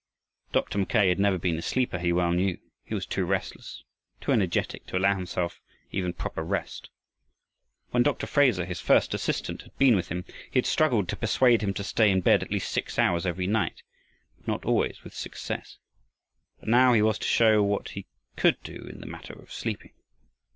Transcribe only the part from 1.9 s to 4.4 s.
he well knew. He was too restless, too